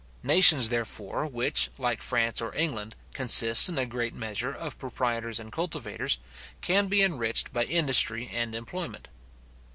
Nations, 0.23 0.69
therefore, 0.69 1.27
which, 1.27 1.69
like 1.77 2.01
France 2.01 2.41
or 2.41 2.55
England, 2.55 2.95
consist 3.13 3.69
in 3.69 3.77
a 3.77 3.85
great 3.85 4.15
measure, 4.15 4.51
of 4.51 4.79
proprietors 4.79 5.39
and 5.39 5.51
cultivators, 5.51 6.17
can 6.59 6.87
be 6.87 7.03
enriched 7.03 7.53
by 7.53 7.65
industry 7.65 8.27
and 8.33 8.55
enjoyment. 8.55 9.09